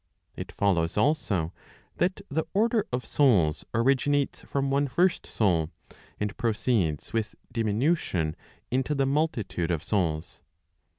It 0.35 0.51
follows 0.51 0.97
also, 0.97 1.53
that 1.97 2.21
the 2.27 2.47
order 2.55 2.87
of 2.91 3.05
souls 3.05 3.65
originates 3.75 4.39
from 4.41 4.71
one 4.71 4.87
first 4.87 5.27
soul, 5.27 5.69
and 6.19 6.35
proceeds 6.37 7.13
with 7.13 7.35
diminution 7.51 8.35
into 8.71 8.95
the 8.95 9.05
multitude 9.05 9.69
of 9.69 9.83
souls. 9.83 10.41